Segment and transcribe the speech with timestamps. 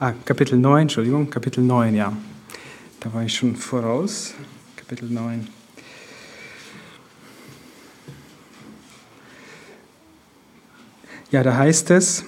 [0.00, 2.12] Ah, Kapitel 9, Entschuldigung, Kapitel 9, ja.
[3.00, 4.34] Da war ich schon voraus.
[4.76, 5.46] Kapitel 9.
[11.30, 12.24] Ja, da heißt es,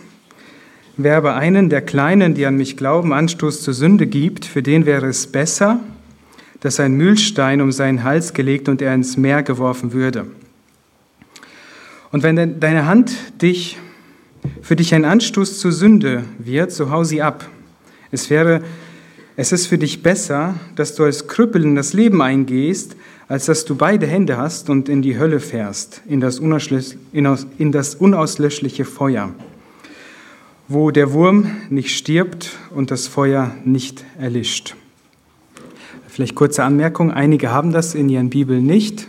[0.96, 4.86] wer aber einen der Kleinen, die an mich glauben, Anstoß zur Sünde gibt, für den
[4.86, 5.80] wäre es besser,
[6.60, 10.26] dass ein Mühlstein um seinen Hals gelegt und er ins Meer geworfen würde.
[12.10, 13.78] Und wenn deine Hand dich,
[14.62, 17.48] für dich ein Anstoß zur Sünde wird, so hau sie ab.
[18.10, 18.62] Es wäre,
[19.36, 22.96] es ist für dich besser, dass du als Krüppel in das Leben eingehst,
[23.28, 27.94] als dass du beide Hände hast und in die Hölle fährst, in das, in das
[27.94, 29.30] unauslöschliche Feuer,
[30.68, 34.76] wo der Wurm nicht stirbt und das Feuer nicht erlischt.
[36.06, 39.08] Vielleicht kurze Anmerkung, einige haben das in ihren Bibeln nicht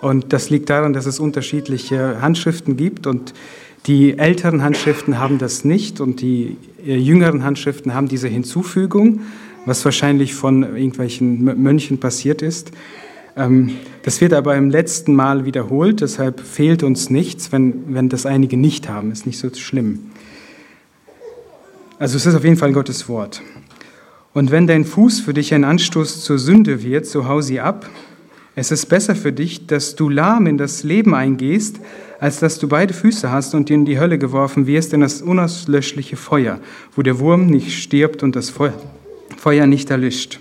[0.00, 3.34] und das liegt daran, dass es unterschiedliche Handschriften gibt und
[3.88, 9.20] die älteren Handschriften haben das nicht und die äh, jüngeren Handschriften haben diese Hinzufügung,
[9.64, 12.70] was wahrscheinlich von irgendwelchen Mönchen passiert ist.
[13.34, 13.70] Ähm,
[14.02, 18.58] das wird aber im letzten Mal wiederholt, deshalb fehlt uns nichts, wenn, wenn das einige
[18.58, 20.10] nicht haben, ist nicht so schlimm.
[21.98, 23.42] Also es ist auf jeden Fall Gottes Wort.
[24.34, 27.88] Und wenn dein Fuß für dich ein Anstoß zur Sünde wird, so hau sie ab.
[28.60, 31.78] Es ist besser für dich, dass du lahm in das Leben eingehst,
[32.18, 36.16] als dass du beide Füße hast und in die Hölle geworfen wirst, in das unauslöschliche
[36.16, 36.58] Feuer,
[36.96, 40.40] wo der Wurm nicht stirbt und das Feuer nicht erlischt.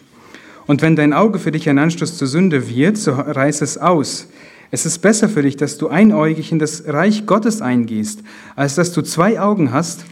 [0.66, 4.28] Und wenn dein Auge für dich ein Anstoß zur Sünde wird, so reiß es aus.
[4.72, 8.24] Es ist besser für dich, dass du einäugig in das Reich Gottes eingehst,
[8.56, 10.06] als dass du zwei Augen hast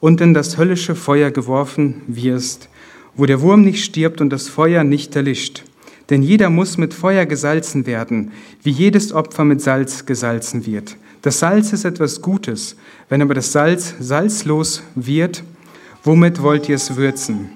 [0.00, 2.68] und in das höllische Feuer geworfen wirst,
[3.14, 5.62] wo der Wurm nicht stirbt und das Feuer nicht erlischt.
[6.10, 10.96] Denn jeder muss mit Feuer gesalzen werden, wie jedes Opfer mit Salz gesalzen wird.
[11.22, 12.76] Das Salz ist etwas Gutes.
[13.08, 15.42] Wenn aber das Salz salzlos wird,
[16.02, 17.48] womit wollt ihr es würzen?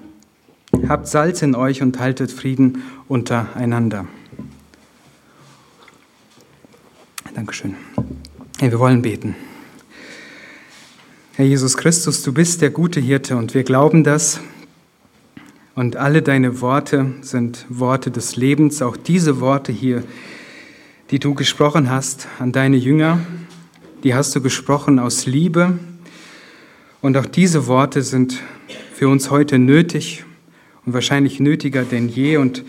[0.89, 4.07] Habt Salz in euch und haltet Frieden untereinander.
[7.35, 7.75] Dankeschön.
[8.59, 9.37] Wir wollen beten.
[11.35, 14.41] Herr Jesus Christus, du bist der gute Hirte und wir glauben das.
[15.79, 20.03] Und alle deine Worte sind Worte des Lebens, auch diese Worte hier,
[21.13, 23.21] die du gesprochen hast an deine Jünger,
[24.03, 25.79] die hast du gesprochen aus Liebe.
[27.01, 28.43] Und auch diese Worte sind
[28.93, 30.25] für uns heute nötig
[30.85, 32.39] und wahrscheinlich nötiger denn je.
[32.39, 32.65] Und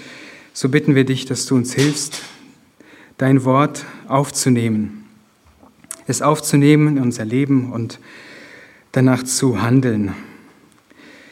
[0.53, 2.21] so bitten wir dich, dass du uns hilfst,
[3.17, 5.05] dein Wort aufzunehmen,
[6.05, 7.99] es aufzunehmen in unser Leben und
[8.91, 10.13] danach zu handeln.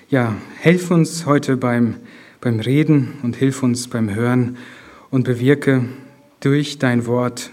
[0.10, 1.96] Ja, helf uns heute beim,
[2.42, 4.58] beim Reden und hilf uns beim Hören
[5.12, 5.86] und bewirke
[6.40, 7.52] durch dein Wort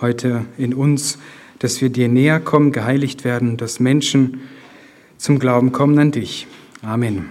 [0.00, 1.18] heute in uns
[1.58, 4.40] dass wir dir näher kommen, geheiligt werden, dass Menschen
[5.16, 6.46] zum Glauben kommen an dich.
[6.82, 7.26] Amen.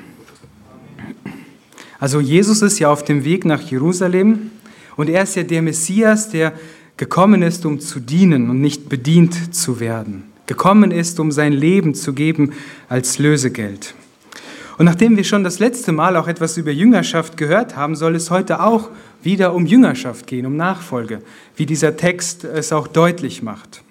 [2.00, 4.52] Also Jesus ist ja auf dem Weg nach Jerusalem
[4.96, 6.54] und er ist ja der Messias, der
[6.98, 10.24] gekommen ist, um zu dienen und nicht bedient zu werden.
[10.48, 12.54] Gekommen ist, um sein Leben zu geben
[12.90, 13.96] als Lösegeld.
[14.78, 18.30] Und nachdem wir schon das letzte Mal auch etwas über Jüngerschaft gehört haben, soll es
[18.30, 18.90] heute auch
[19.24, 21.22] wieder um Jüngerschaft gehen, um Nachfolge,
[21.56, 23.84] wie dieser Text es auch deutlich macht.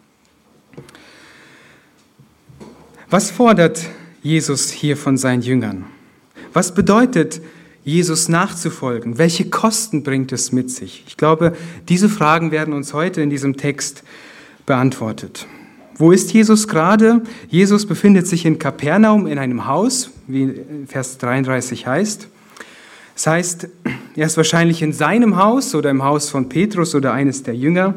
[3.08, 3.86] Was fordert
[4.22, 5.84] Jesus hier von seinen Jüngern?
[6.52, 7.40] Was bedeutet
[7.84, 9.18] Jesus nachzufolgen?
[9.18, 11.04] Welche Kosten bringt es mit sich?
[11.06, 11.56] Ich glaube,
[11.88, 14.02] diese Fragen werden uns heute in diesem Text
[14.66, 15.46] beantwortet.
[15.96, 17.22] Wo ist Jesus gerade?
[17.48, 20.54] Jesus befindet sich in Kapernaum in einem Haus, wie
[20.88, 22.28] Vers 33 heißt.
[23.14, 23.68] Das heißt,
[24.16, 27.94] er ist wahrscheinlich in seinem Haus oder im Haus von Petrus oder eines der Jünger.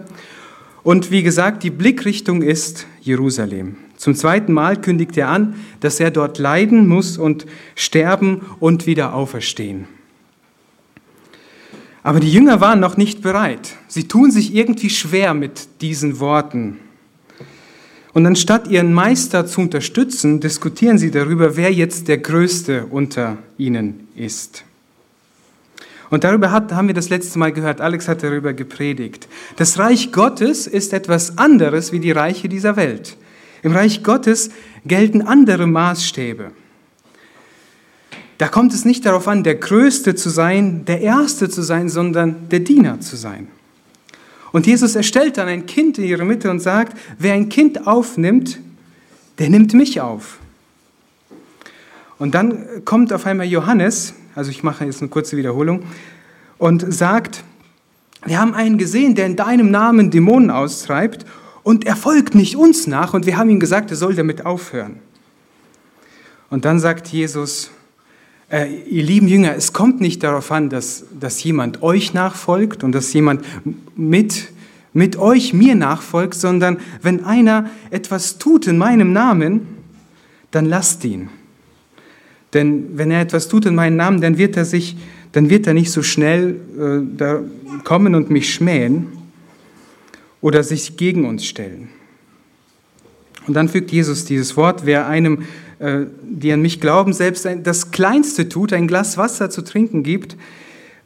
[0.84, 3.78] Und wie gesagt, die Blickrichtung ist Jerusalem.
[3.98, 9.16] Zum zweiten Mal kündigt er an, dass er dort leiden muss und sterben und wieder
[9.16, 9.86] auferstehen.
[12.04, 13.76] Aber die Jünger waren noch nicht bereit.
[13.88, 16.78] Sie tun sich irgendwie schwer mit diesen Worten.
[18.18, 24.08] Und anstatt ihren Meister zu unterstützen, diskutieren sie darüber, wer jetzt der Größte unter ihnen
[24.16, 24.64] ist.
[26.10, 29.28] Und darüber hat, haben wir das letzte Mal gehört, Alex hat darüber gepredigt.
[29.58, 33.18] Das Reich Gottes ist etwas anderes wie die Reiche dieser Welt.
[33.62, 34.50] Im Reich Gottes
[34.84, 36.54] gelten andere Maßstäbe.
[38.40, 42.50] Da kommt es nicht darauf an, der Größte zu sein, der Erste zu sein, sondern
[42.50, 43.50] der Diener zu sein.
[44.58, 48.58] Und Jesus erstellt dann ein Kind in ihre Mitte und sagt, wer ein Kind aufnimmt,
[49.38, 50.40] der nimmt mich auf.
[52.18, 55.84] Und dann kommt auf einmal Johannes, also ich mache jetzt eine kurze Wiederholung,
[56.58, 57.44] und sagt,
[58.26, 61.24] wir haben einen gesehen, der in deinem Namen Dämonen austreibt
[61.62, 64.98] und er folgt nicht uns nach und wir haben ihm gesagt, er soll damit aufhören.
[66.50, 67.70] Und dann sagt Jesus,
[68.50, 72.94] äh, ihr lieben Jünger, es kommt nicht darauf an, dass, dass jemand euch nachfolgt und
[72.94, 73.44] dass jemand
[73.96, 74.50] mit,
[74.94, 79.68] mit euch mir nachfolgt, sondern wenn einer etwas tut in meinem Namen,
[80.52, 81.30] dann lasst ihn.
[82.54, 84.96] Denn wenn er etwas tut in meinem Namen, dann wird er sich,
[85.34, 87.42] dann wird er nicht so schnell äh, da
[87.84, 89.08] kommen und mich schmähen
[90.40, 91.90] oder sich gegen uns stellen.
[93.46, 95.44] Und dann fügt Jesus dieses Wort, wer einem
[95.80, 100.38] äh, die an mich glauben, selbst das Kleinste tut, ein Glas Wasser zu trinken gibt,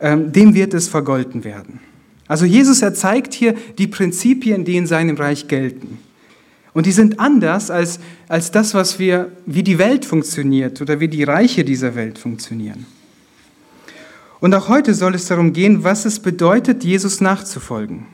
[0.01, 1.79] ähm, dem wird es vergolten werden.
[2.27, 5.99] Also Jesus erzeigt hier die Prinzipien, die in seinem Reich gelten.
[6.73, 11.07] Und die sind anders als, als das, was wir, wie die Welt funktioniert oder wie
[11.07, 12.85] die Reiche dieser Welt funktionieren.
[14.41, 18.05] Und auch heute soll es darum gehen, was es bedeutet, Jesus nachzufolgen.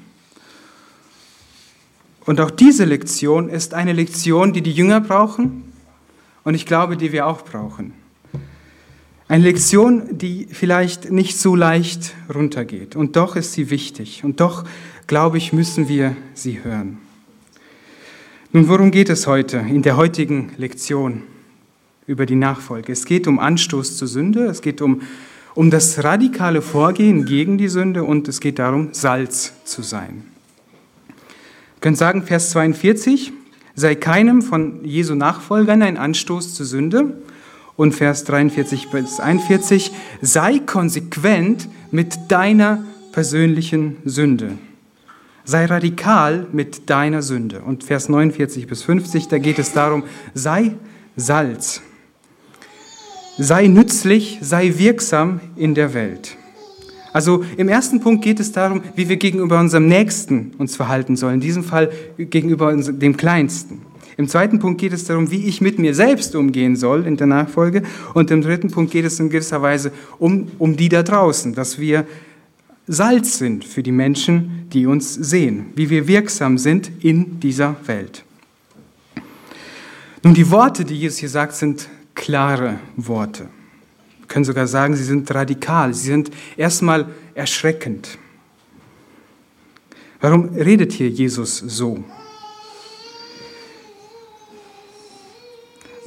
[2.27, 5.73] Und auch diese Lektion ist eine Lektion, die die Jünger brauchen
[6.43, 7.93] und ich glaube, die wir auch brauchen.
[9.29, 12.95] Eine Lektion, die vielleicht nicht so leicht runtergeht.
[12.95, 14.23] Und doch ist sie wichtig.
[14.23, 14.63] Und doch,
[15.05, 16.99] glaube ich, müssen wir sie hören.
[18.53, 21.23] Nun, worum geht es heute in der heutigen Lektion
[22.07, 22.93] über die Nachfolge?
[22.93, 25.01] Es geht um Anstoß zur Sünde, es geht um,
[25.55, 30.23] um das radikale Vorgehen gegen die Sünde und es geht darum, Salz zu sein.
[31.07, 33.33] Wir können sagen, Vers 42,
[33.75, 37.17] sei keinem von Jesu Nachfolgern ein Anstoß zur Sünde.
[37.77, 39.91] Und Vers 43 bis 41,
[40.21, 42.83] sei konsequent mit deiner
[43.13, 44.57] persönlichen Sünde.
[45.45, 47.61] Sei radikal mit deiner Sünde.
[47.61, 50.03] Und Vers 49 bis 50, da geht es darum,
[50.33, 50.73] sei
[51.15, 51.81] Salz.
[53.37, 56.35] Sei nützlich, sei wirksam in der Welt.
[57.13, 61.35] Also im ersten Punkt geht es darum, wie wir gegenüber unserem Nächsten uns verhalten sollen,
[61.35, 63.81] in diesem Fall gegenüber dem Kleinsten.
[64.17, 67.27] Im zweiten Punkt geht es darum, wie ich mit mir selbst umgehen soll in der
[67.27, 67.83] Nachfolge.
[68.15, 71.79] Und im dritten Punkt geht es in gewisser Weise um, um die da draußen, dass
[71.79, 72.05] wir
[72.87, 78.23] Salz sind für die Menschen, die uns sehen, wie wir wirksam sind in dieser Welt.
[80.23, 83.49] Nun, die Worte, die Jesus hier sagt, sind klare Worte.
[84.19, 88.17] Wir können sogar sagen, sie sind radikal, sie sind erstmal erschreckend.
[90.19, 92.03] Warum redet hier Jesus so?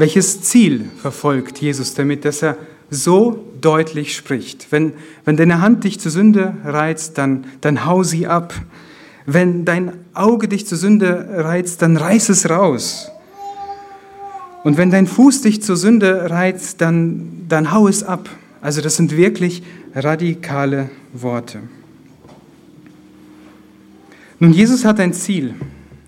[0.00, 2.56] Welches Ziel verfolgt Jesus damit, dass er
[2.88, 4.68] so deutlich spricht?
[4.70, 4.94] Wenn,
[5.26, 8.54] wenn deine Hand dich zur Sünde reizt, dann, dann hau sie ab.
[9.26, 13.10] Wenn dein Auge dich zur Sünde reizt, dann reiß es raus.
[14.64, 18.30] Und wenn dein Fuß dich zur Sünde reizt, dann, dann hau es ab.
[18.62, 19.62] Also das sind wirklich
[19.94, 21.58] radikale Worte.
[24.38, 25.56] Nun, Jesus hat ein Ziel.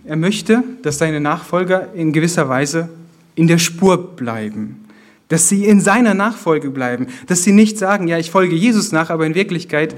[0.06, 2.88] Er möchte, dass seine Nachfolger in gewisser Weise
[3.34, 4.84] in der Spur bleiben,
[5.28, 9.10] dass sie in seiner Nachfolge bleiben, dass sie nicht sagen, ja, ich folge Jesus nach,
[9.10, 9.96] aber in Wirklichkeit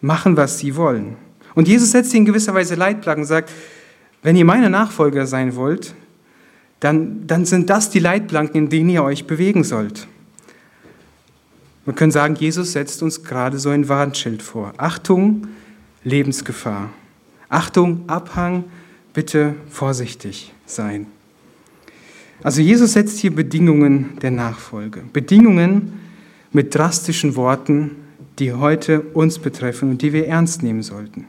[0.00, 1.16] machen, was sie wollen.
[1.54, 3.50] Und Jesus setzt sie in gewisser Weise Leitplanken und sagt,
[4.22, 5.94] wenn ihr meine Nachfolger sein wollt,
[6.80, 10.06] dann, dann sind das die Leitplanken, in denen ihr euch bewegen sollt.
[11.84, 14.72] Wir können sagen, Jesus setzt uns gerade so ein Warnschild vor.
[14.76, 15.48] Achtung,
[16.04, 16.90] Lebensgefahr.
[17.48, 18.64] Achtung, Abhang,
[19.12, 21.06] bitte vorsichtig sein.
[22.42, 25.02] Also Jesus setzt hier Bedingungen der Nachfolge.
[25.12, 26.00] Bedingungen
[26.52, 27.96] mit drastischen Worten,
[28.38, 31.26] die heute uns betreffen und die wir ernst nehmen sollten.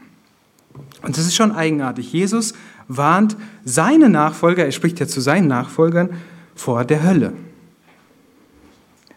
[1.02, 2.12] Und das ist schon eigenartig.
[2.12, 2.54] Jesus
[2.88, 6.10] warnt seine Nachfolger, er spricht ja zu seinen Nachfolgern,
[6.54, 7.32] vor der Hölle.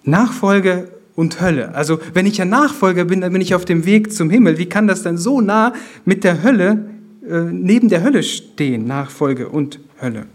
[0.04, 1.74] Nachfolge und Hölle.
[1.74, 4.58] Also wenn ich ein Nachfolger bin, dann bin ich auf dem Weg zum Himmel.
[4.58, 5.74] Wie kann das denn so nah
[6.04, 6.90] mit der Hölle,
[7.28, 10.28] äh, neben der Hölle stehen, Nachfolge und Hölle?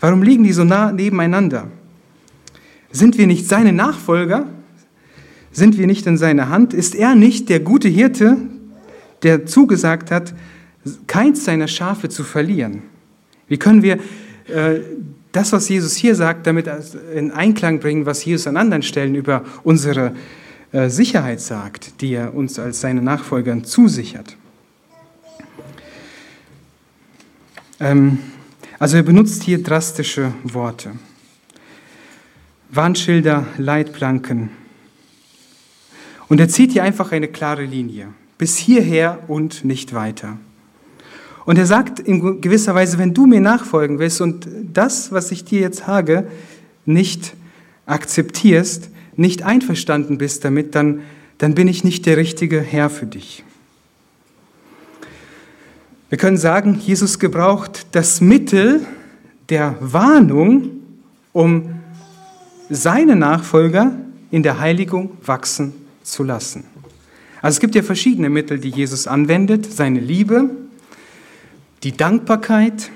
[0.00, 1.68] Warum liegen die so nah nebeneinander?
[2.90, 4.46] Sind wir nicht seine Nachfolger?
[5.52, 6.72] Sind wir nicht in seiner Hand?
[6.72, 8.36] Ist er nicht der gute Hirte,
[9.22, 10.34] der zugesagt hat,
[11.06, 12.82] keins seiner Schafe zu verlieren.
[13.48, 13.98] Wie können wir
[14.46, 14.80] äh,
[15.32, 16.68] das, was Jesus hier sagt, damit
[17.14, 20.14] in Einklang bringen, was Jesus an anderen Stellen über unsere
[20.72, 24.36] äh, Sicherheit sagt, die er uns als seine Nachfolger zusichert?
[27.80, 28.18] Ähm,
[28.78, 30.92] also er benutzt hier drastische Worte.
[32.70, 34.50] Warnschilder, Leitplanken.
[36.28, 38.08] Und er zieht hier einfach eine klare Linie.
[38.36, 40.38] Bis hierher und nicht weiter.
[41.44, 45.44] Und er sagt in gewisser Weise, wenn du mir nachfolgen willst und das, was ich
[45.44, 46.28] dir jetzt sage,
[46.84, 47.34] nicht
[47.86, 51.00] akzeptierst, nicht einverstanden bist damit, dann,
[51.38, 53.44] dann bin ich nicht der richtige Herr für dich.
[56.10, 58.86] Wir können sagen, Jesus gebraucht das Mittel
[59.50, 60.70] der Warnung,
[61.34, 61.80] um
[62.70, 63.92] seine Nachfolger
[64.30, 66.64] in der Heiligung wachsen zu lassen.
[67.42, 69.70] Also es gibt ja verschiedene Mittel, die Jesus anwendet.
[69.70, 70.48] Seine Liebe,
[71.82, 72.90] die Dankbarkeit,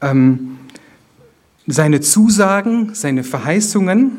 [0.00, 0.58] ähm,
[1.66, 4.12] seine Zusagen, seine Verheißungen.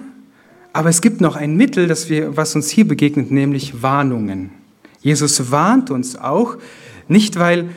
[0.74, 4.52] Aber es gibt noch ein Mittel, das wir, was uns hier begegnet, nämlich Warnungen.
[5.02, 6.58] Jesus warnt uns auch,
[7.12, 7.70] nicht weil,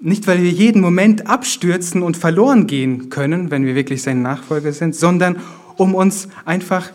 [0.00, 4.72] nicht weil wir jeden Moment abstürzen und verloren gehen können, wenn wir wirklich seine Nachfolger
[4.72, 5.36] sind, sondern
[5.76, 6.90] um uns einfach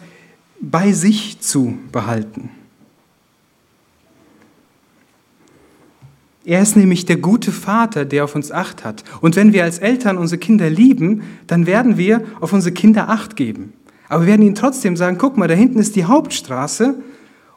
[0.61, 2.49] bei sich zu behalten.
[6.45, 9.03] Er ist nämlich der gute Vater, der auf uns Acht hat.
[9.21, 13.35] Und wenn wir als Eltern unsere Kinder lieben, dann werden wir auf unsere Kinder Acht
[13.35, 13.73] geben.
[14.07, 16.95] Aber wir werden ihnen trotzdem sagen, guck mal, da hinten ist die Hauptstraße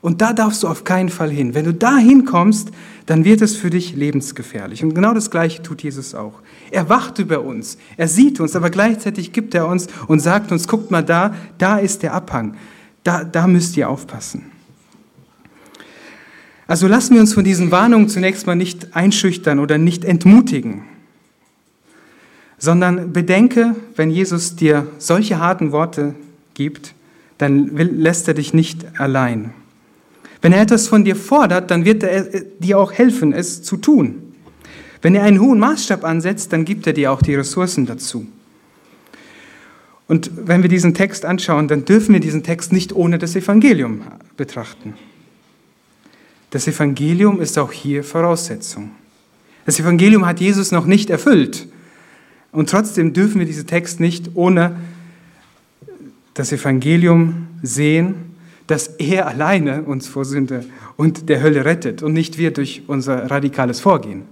[0.03, 1.55] und da darfst du auf keinen Fall hin.
[1.55, 2.73] Wenn du da hinkommst,
[3.07, 4.83] dann wird es für dich lebensgefährlich.
[4.83, 6.43] Und genau das Gleiche tut Jesus auch.
[6.73, 10.67] Er wacht über uns, er sieht uns, aber gleichzeitig gibt er uns und sagt uns,
[10.67, 12.57] guckt mal da, da ist der Abhang,
[13.05, 14.47] da, da müsst ihr aufpassen.
[16.67, 20.83] Also lassen wir uns von diesen Warnungen zunächst mal nicht einschüchtern oder nicht entmutigen,
[22.59, 26.15] sondern bedenke, wenn Jesus dir solche harten Worte
[26.55, 26.95] gibt,
[27.39, 29.53] dann lässt er dich nicht allein.
[30.43, 34.35] Wenn er etwas von dir fordert, dann wird er dir auch helfen, es zu tun.
[35.01, 38.27] Wenn er einen hohen Maßstab ansetzt, dann gibt er dir auch die Ressourcen dazu.
[40.09, 44.03] Und wenn wir diesen Text anschauen, dann dürfen wir diesen Text nicht ohne das Evangelium
[44.37, 44.95] betrachten.
[46.51, 48.91] Das Evangelium ist auch hier Voraussetzung.
[49.65, 51.69] Das Evangelium hat Jesus noch nicht erfüllt.
[52.51, 54.77] Und trotzdem dürfen wir diesen Text nicht ohne
[56.35, 58.32] das Evangelium sehen,
[58.73, 60.65] dass er alleine uns vor Sünde
[60.97, 64.23] und der Hölle rettet und nicht wir durch unser radikales Vorgehen.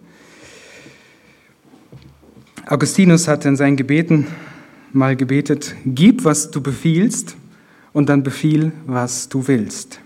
[2.65, 4.29] Augustinus hat in seinen Gebeten
[4.95, 7.37] mal gebetet, gib, was du befiehlst
[7.93, 10.01] und dann befiehl, was du willst.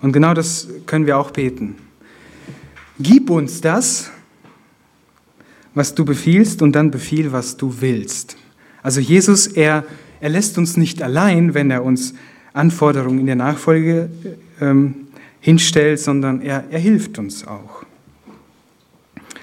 [0.00, 1.74] Und genau das können wir auch beten.
[3.00, 4.12] Gib uns das,
[5.74, 8.36] was du befiehlst, und dann befiehl, was du willst.
[8.80, 9.84] Also Jesus, er,
[10.20, 12.14] er lässt uns nicht allein, wenn er uns
[12.52, 14.10] Anforderungen in der Nachfolge
[14.60, 15.08] ähm,
[15.40, 17.84] hinstellt, sondern er, er hilft uns auch.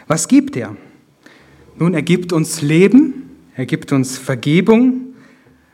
[0.08, 0.76] Was gibt er?
[1.78, 5.14] Nun, er gibt uns Leben, er gibt uns Vergebung,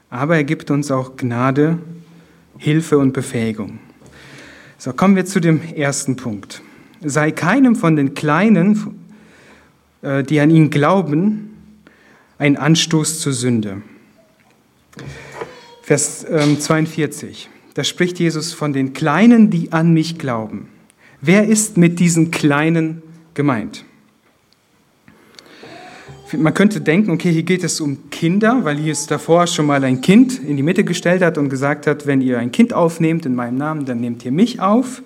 [0.10, 1.80] aber er gibt uns auch Gnade,
[2.58, 3.80] Hilfe und Befähigung.
[4.78, 6.62] So, kommen wir zu dem ersten Punkt.
[7.02, 9.00] Sei keinem von den Kleinen,
[10.02, 11.54] äh, die an ihn glauben,
[12.38, 13.82] ein Anstoß zur Sünde.
[15.84, 17.50] Vers 42.
[17.52, 20.68] Ähm, da spricht Jesus von den Kleinen, die an mich glauben.
[21.20, 23.02] Wer ist mit diesen Kleinen
[23.34, 23.84] gemeint?
[26.36, 30.00] Man könnte denken, okay, hier geht es um Kinder, weil Jesus davor schon mal ein
[30.00, 33.36] Kind in die Mitte gestellt hat und gesagt hat, wenn ihr ein Kind aufnehmt in
[33.36, 35.04] meinem Namen, dann nehmt ihr mich auf.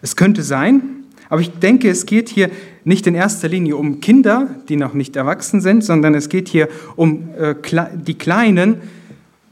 [0.00, 0.82] Es könnte sein,
[1.28, 2.50] aber ich denke, es geht hier
[2.84, 6.68] nicht in erster Linie um Kinder, die noch nicht erwachsen sind, sondern es geht hier
[6.96, 7.54] um äh,
[7.94, 8.76] die Kleinen,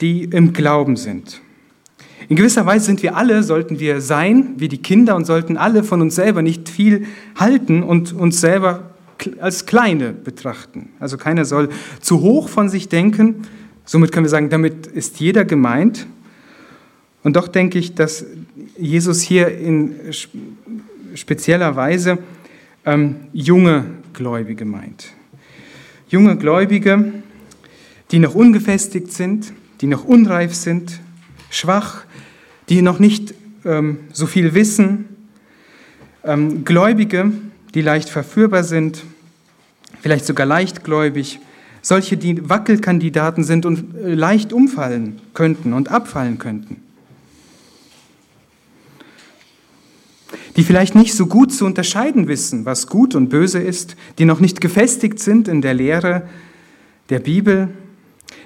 [0.01, 1.41] die im Glauben sind.
[2.29, 5.83] In gewisser Weise sind wir alle, sollten wir sein wie die Kinder und sollten alle
[5.83, 8.91] von uns selber nicht viel halten und uns selber
[9.41, 10.91] als Kleine betrachten.
[11.01, 13.47] Also keiner soll zu hoch von sich denken.
[13.85, 16.07] Somit können wir sagen, damit ist jeder gemeint.
[17.23, 18.27] Und doch denke ich, dass
[18.77, 19.95] Jesus hier in
[21.15, 22.19] spezieller Weise
[22.85, 25.13] ähm, junge Gläubige meint.
[26.09, 27.13] Junge Gläubige,
[28.11, 31.01] die noch ungefestigt sind, die noch unreif sind,
[31.51, 32.05] schwach,
[32.69, 35.07] die noch nicht ähm, so viel wissen,
[36.25, 37.33] ähm, Gläubige,
[37.75, 39.05] die leicht verführbar sind,
[40.01, 41.41] vielleicht sogar leichtgläubig,
[41.81, 46.83] solche, die Wackelkandidaten sind und äh, leicht umfallen könnten und abfallen könnten.
[50.57, 54.41] Die vielleicht nicht so gut zu unterscheiden wissen, was gut und böse ist, die noch
[54.41, 56.29] nicht gefestigt sind in der Lehre
[57.11, 57.69] der Bibel,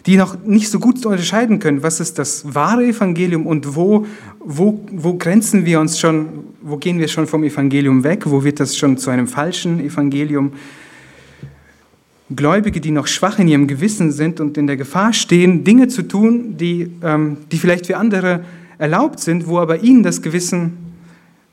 [0.07, 4.07] die noch nicht so gut unterscheiden können, was ist das wahre Evangelium und wo,
[4.41, 8.61] wo, wo grenzen wir uns schon, wo gehen wir schon vom Evangelium weg, wo wird
[8.61, 10.53] das schon zu einem falschen Evangelium.
[12.35, 16.03] Gläubige, die noch schwach in ihrem Gewissen sind und in der Gefahr stehen, Dinge zu
[16.03, 18.45] tun, die, ähm, die vielleicht für andere
[18.79, 20.73] erlaubt sind, wo aber ihnen das Gewissen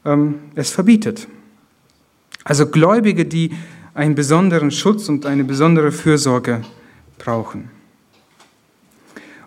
[0.06, 1.28] ähm, es verbietet.
[2.44, 3.52] Also Gläubige, die
[3.94, 6.62] einen besonderen Schutz und eine besondere Fürsorge
[7.18, 7.79] brauchen.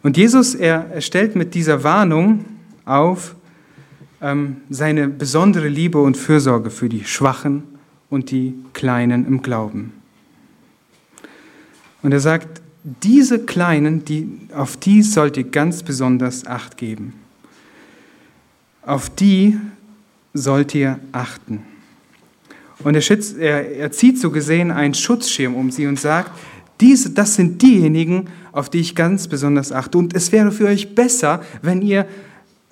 [0.03, 2.45] Und Jesus, er, er stellt mit dieser Warnung
[2.85, 3.37] auf
[4.21, 7.63] ähm, seine besondere Liebe und Fürsorge für die Schwachen
[8.11, 9.93] und die Kleinen im Glauben.
[12.03, 17.15] Und er sagt, diese Kleinen, die, auf die sollt ihr ganz besonders Acht geben.
[18.85, 19.57] Auf die
[20.35, 21.63] sollt ihr achten.
[22.83, 26.33] Und er, schützt, er, er zieht so gesehen einen Schutzschirm um sie und sagt,
[26.83, 29.97] diese, das sind diejenigen, auf die ich ganz besonders achte.
[29.97, 32.07] Und es wäre für euch besser, wenn ihr,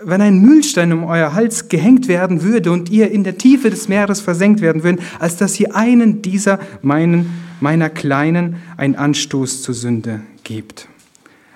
[0.03, 3.89] wenn ein Mühlstein um euer Hals gehängt werden würde und ihr in der Tiefe des
[3.89, 9.75] Meeres versenkt werden würdet, als dass ihr einen dieser meinen, meiner Kleinen einen Anstoß zur
[9.75, 10.89] Sünde gebt.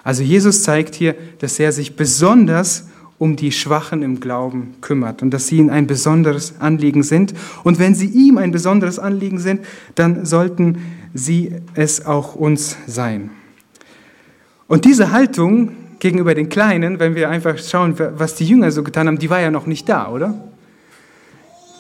[0.05, 5.31] Also Jesus zeigt hier, dass er sich besonders um die Schwachen im Glauben kümmert und
[5.31, 7.33] dass sie ihm ein besonderes Anliegen sind.
[7.63, 9.63] Und wenn sie ihm ein besonderes Anliegen sind,
[9.95, 10.79] dann sollten
[11.15, 13.31] sie es auch uns sein.
[14.67, 19.07] Und diese Haltung gegenüber den Kleinen, wenn wir einfach schauen, was die Jünger so getan
[19.07, 20.35] haben, die war ja noch nicht da, oder?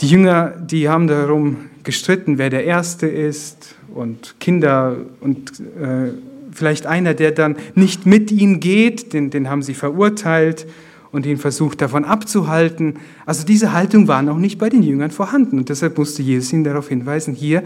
[0.00, 6.12] Die Jünger, die haben darum gestritten, wer der Erste ist und Kinder und äh,
[6.52, 10.66] vielleicht einer, der dann nicht mit ihnen geht, den, den haben sie verurteilt
[11.12, 12.94] und ihn versucht davon abzuhalten.
[13.26, 16.64] Also diese Haltung war noch nicht bei den Jüngern vorhanden und deshalb musste Jesus ihnen
[16.64, 17.62] darauf hinweisen, hier,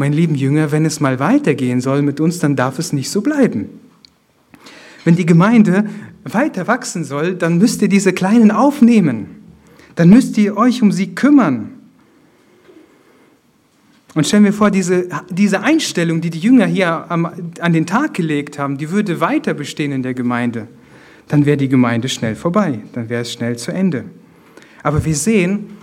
[0.00, 3.20] mein lieben Jünger, wenn es mal weitergehen soll mit uns, dann darf es nicht so
[3.20, 3.68] bleiben.
[5.04, 5.88] Wenn die Gemeinde
[6.24, 9.26] weiter wachsen soll, dann müsst ihr diese Kleinen aufnehmen.
[9.94, 11.70] Dann müsst ihr euch um sie kümmern.
[14.14, 17.30] Und stellen wir vor, diese, diese Einstellung, die die Jünger hier am,
[17.60, 20.66] an den Tag gelegt haben, die würde weiter bestehen in der Gemeinde
[21.30, 24.04] dann wäre die Gemeinde schnell vorbei, dann wäre es schnell zu Ende.
[24.82, 25.76] Aber wir sehen,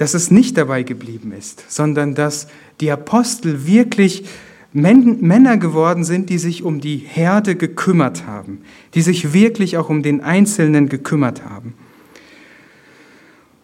[0.00, 2.48] dass es nicht dabei geblieben ist, sondern dass
[2.80, 4.24] die Apostel wirklich
[4.72, 8.62] Männer geworden sind, die sich um die Herde gekümmert haben,
[8.94, 11.74] die sich wirklich auch um den Einzelnen gekümmert haben.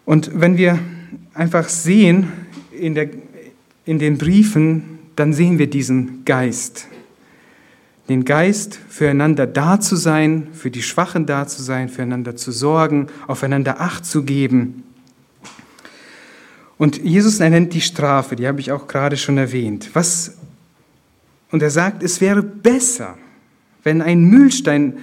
[0.05, 0.77] Und wenn wir
[1.33, 2.31] einfach sehen
[2.71, 3.09] in, der,
[3.85, 6.87] in den Briefen, dann sehen wir diesen Geist,
[8.09, 13.07] den Geist, füreinander da zu sein, für die Schwachen da zu sein, füreinander zu sorgen,
[13.25, 14.83] aufeinander Acht zu geben.
[16.77, 19.89] Und Jesus nennt die Strafe, die habe ich auch gerade schon erwähnt.
[19.93, 20.37] Was,
[21.51, 23.17] und er sagt, es wäre besser,
[23.83, 24.97] wenn ein Mühlstein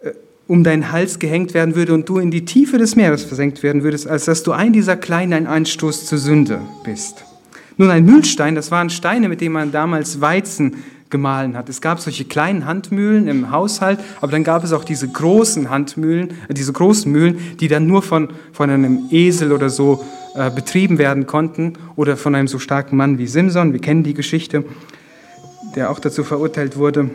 [0.00, 0.12] äh,
[0.46, 3.82] um deinen Hals gehängt werden würde und du in die Tiefe des Meeres versenkt werden
[3.82, 7.24] würdest, als dass du ein dieser kleinen ein Anstoß zur Sünde bist.
[7.76, 10.76] Nun, ein Mühlstein, das waren Steine, mit denen man damals Weizen
[11.14, 11.68] gemahlen hat.
[11.68, 16.30] Es gab solche kleinen Handmühlen im Haushalt, aber dann gab es auch diese großen Handmühlen,
[16.48, 20.98] äh, diese großen Mühlen, die dann nur von, von einem Esel oder so äh, betrieben
[20.98, 23.72] werden konnten oder von einem so starken Mann wie Simson.
[23.72, 24.64] Wir kennen die Geschichte,
[25.76, 27.10] der auch dazu verurteilt wurde.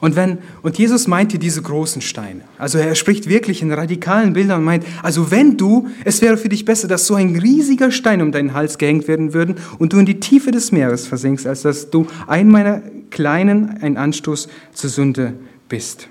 [0.00, 2.42] Und, wenn, und Jesus meinte diese großen Steine.
[2.58, 6.48] Also er spricht wirklich in radikalen Bildern und meint, also wenn du, es wäre für
[6.48, 9.98] dich besser, dass so ein riesiger Stein um deinen Hals gehängt werden würde und du
[9.98, 14.90] in die Tiefe des Meeres versinkst, als dass du ein meiner Kleinen ein Anstoß zur
[14.90, 15.34] Sünde
[15.68, 16.08] bist.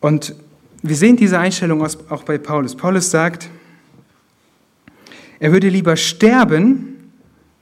[0.00, 0.34] Und
[0.82, 2.76] wir sehen diese Einstellung auch bei Paulus.
[2.76, 3.50] Paulus sagt,
[5.40, 6.97] er würde lieber sterben,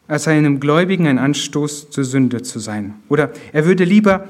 [0.09, 2.95] als einem Gläubigen ein Anstoß zur Sünde zu sein.
[3.09, 4.27] Oder er würde lieber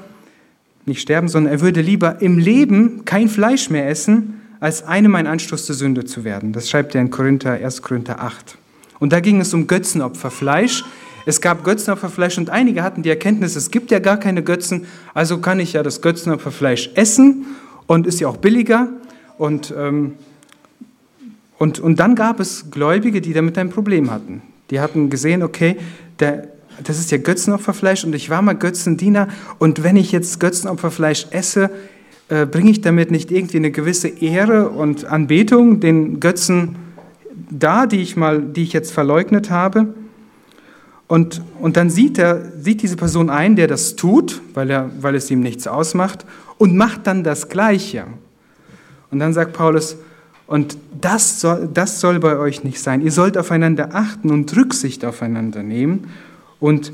[0.85, 5.27] nicht sterben, sondern er würde lieber im Leben kein Fleisch mehr essen, als einem ein
[5.27, 6.53] Anstoß zur Sünde zu werden.
[6.53, 7.81] Das schreibt er in Korinther, 1.
[7.81, 8.57] Korinther 8.
[8.99, 10.83] Und da ging es um Götzenopferfleisch.
[11.25, 15.39] Es gab Götzenopferfleisch und einige hatten die Erkenntnis, es gibt ja gar keine Götzen, also
[15.39, 17.45] kann ich ja das Götzenopferfleisch essen
[17.85, 18.87] und ist ja auch billiger.
[19.37, 20.13] Und, ähm,
[21.59, 24.41] und, und dann gab es Gläubige, die damit ein Problem hatten.
[24.69, 25.77] Die hatten gesehen, okay,
[26.19, 26.49] der,
[26.83, 29.27] das ist ja Götzenopferfleisch und ich war mal Götzendiener
[29.59, 31.69] und wenn ich jetzt Götzenopferfleisch esse,
[32.29, 36.75] äh, bringe ich damit nicht irgendwie eine gewisse Ehre und Anbetung den Götzen
[37.49, 39.93] da, die ich mal, die ich jetzt verleugnet habe.
[41.07, 45.15] Und, und dann sieht, er, sieht diese Person ein, der das tut, weil, er, weil
[45.15, 46.25] es ihm nichts ausmacht,
[46.57, 48.07] und macht dann das Gleiche.
[49.09, 49.97] Und dann sagt Paulus,
[50.47, 53.01] und das soll, das soll bei euch nicht sein.
[53.01, 56.09] Ihr sollt aufeinander achten und Rücksicht aufeinander nehmen
[56.61, 56.93] und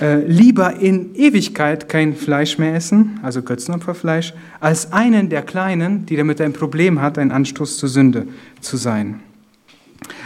[0.00, 6.16] äh, lieber in Ewigkeit kein Fleisch mehr essen, also Götzenopferfleisch, als einen der Kleinen, die
[6.16, 8.28] damit ein Problem hat, ein Anstoß zur Sünde
[8.60, 9.20] zu sein.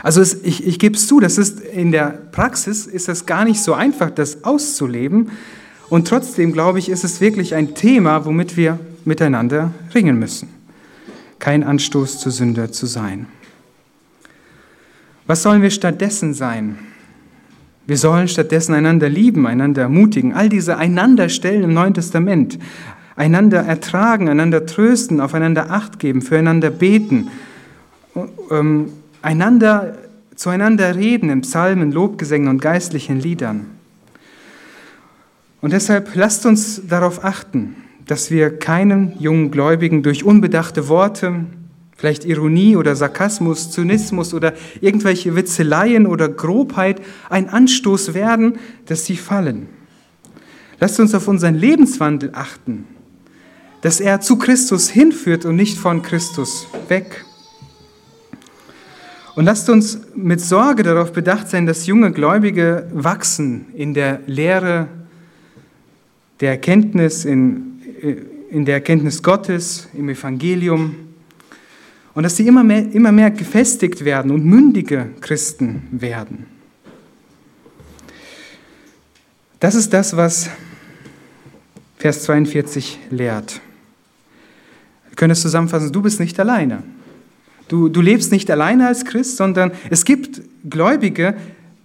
[0.03, 3.47] Also es, ich, ich gebe es zu, das ist in der Praxis ist es gar
[3.47, 5.31] nicht so einfach, das auszuleben.
[5.89, 10.62] Und trotzdem glaube ich, ist es wirklich ein Thema, womit wir miteinander ringen müssen
[11.43, 13.27] kein Anstoß zur Sünde zu sein.
[15.27, 16.79] Was sollen wir stattdessen sein?
[17.85, 22.61] Wir sollen stattdessen einander lieben, einander ermutigen, all diese einander stellen im Neuen Testament,
[23.17, 27.29] einander ertragen, einander trösten, aufeinander Acht geben, füreinander beten,
[28.53, 29.99] ähm, einander
[30.37, 33.67] zueinander reden in Psalmen, Lobgesängen und geistlichen Liedern.
[35.61, 37.75] Und deshalb lasst uns darauf achten,
[38.07, 41.47] dass wir keinen jungen Gläubigen durch unbedachte Worte,
[41.97, 49.17] vielleicht Ironie oder Sarkasmus, Zynismus oder irgendwelche Witzeleien oder Grobheit ein Anstoß werden, dass sie
[49.17, 49.69] fallen.
[50.81, 52.87] Lasst uns auf unseren Lebenswandel achten,
[53.83, 57.25] dass er zu Christus hinführt und nicht von Christus weg.
[59.35, 64.89] Und lasst uns mit Sorge darauf bedacht sein, dass junge Gläubige wachsen in der Lehre
[66.41, 67.72] der Erkenntnis, in,
[68.03, 70.97] in der Erkenntnis Gottes, im Evangelium.
[72.15, 76.47] Und dass sie immer mehr, immer mehr gefestigt werden und mündige Christen werden.
[79.61, 80.51] Das ist das, was
[81.97, 83.61] Vers 42 lehrt.
[85.09, 86.83] Wir können es zusammenfassen, du bist nicht alleine.
[87.69, 91.37] Du, du lebst nicht alleine als Christ, sondern es gibt Gläubige,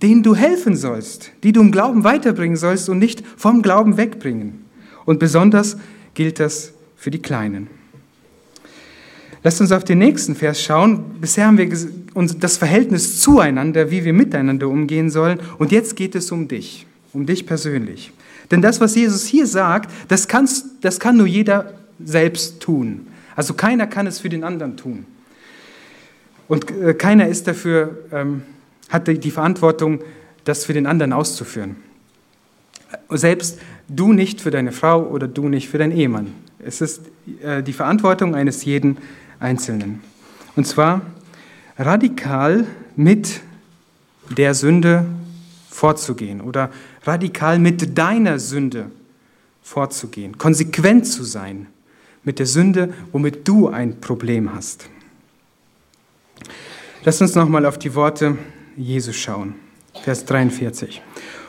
[0.02, 4.66] denen du helfen sollst, die du im Glauben weiterbringen sollst und nicht vom Glauben wegbringen.
[5.06, 5.78] Und besonders
[6.18, 7.68] gilt das für die Kleinen.
[9.44, 11.22] Lasst uns auf den nächsten Vers schauen.
[11.22, 11.70] Bisher haben wir
[12.40, 15.40] das Verhältnis zueinander, wie wir miteinander umgehen sollen.
[15.60, 18.12] Und jetzt geht es um dich, um dich persönlich.
[18.50, 23.06] Denn das, was Jesus hier sagt, das, kannst, das kann nur jeder selbst tun.
[23.36, 25.06] Also keiner kann es für den anderen tun.
[26.48, 28.42] Und äh, keiner ist dafür, ähm,
[28.90, 30.02] hat die Verantwortung,
[30.46, 31.76] das für den anderen auszuführen.
[33.10, 36.34] Selbst du nicht für deine Frau oder du nicht für deinen Ehemann.
[36.60, 37.02] Es ist
[37.44, 38.98] äh, die Verantwortung eines jeden
[39.40, 40.02] Einzelnen.
[40.56, 41.02] Und zwar
[41.78, 43.42] radikal mit
[44.30, 45.06] der Sünde
[45.70, 46.72] vorzugehen oder
[47.04, 48.92] radikal mit deiner Sünde
[49.62, 51.68] vorzugehen, konsequent zu sein
[52.24, 54.90] mit der Sünde, womit du ein Problem hast.
[57.04, 58.38] Lass uns nochmal auf die Worte
[58.76, 59.56] Jesus schauen.
[60.04, 61.02] Vers 43.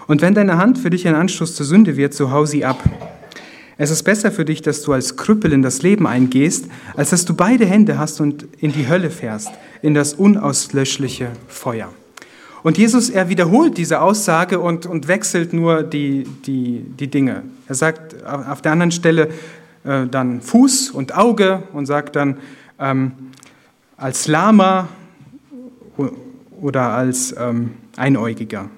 [0.09, 2.83] Und wenn deine Hand für dich ein Anstoß zur Sünde wird, so hau sie ab.
[3.77, 6.65] Es ist besser für dich, dass du als Krüppel in das Leben eingehst,
[6.97, 9.51] als dass du beide Hände hast und in die Hölle fährst,
[9.83, 11.93] in das unauslöschliche Feuer.
[12.63, 17.43] Und Jesus, er wiederholt diese Aussage und, und wechselt nur die, die, die Dinge.
[17.69, 19.29] Er sagt auf der anderen Stelle
[19.85, 22.39] äh, dann Fuß und Auge und sagt dann
[22.81, 23.13] ähm,
[23.99, 24.89] als Lama
[26.61, 28.71] oder als ähm, Einäugiger.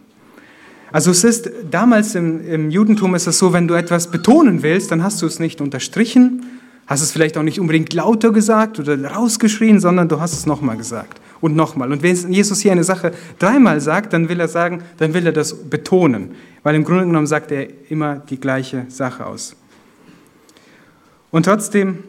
[0.92, 4.90] Also es ist damals im, im Judentum ist es so, wenn du etwas betonen willst,
[4.90, 6.44] dann hast du es nicht unterstrichen,
[6.86, 10.76] hast es vielleicht auch nicht unbedingt lauter gesagt oder rausgeschrien, sondern du hast es nochmal
[10.76, 11.92] gesagt und nochmal.
[11.92, 15.32] Und wenn Jesus hier eine Sache dreimal sagt, dann will er sagen, dann will er
[15.32, 19.56] das betonen, weil im Grunde genommen sagt er immer die gleiche Sache aus.
[21.30, 22.00] Und trotzdem,